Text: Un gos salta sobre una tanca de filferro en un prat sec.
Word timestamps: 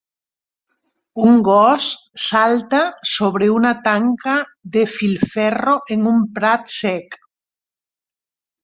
Un 1.25 1.35
gos 1.47 1.89
salta 2.23 2.81
sobre 3.11 3.51
una 3.59 3.75
tanca 3.91 4.35
de 4.79 4.87
filferro 4.97 5.79
en 5.99 6.11
un 6.15 6.27
prat 6.41 6.79
sec. 6.83 7.25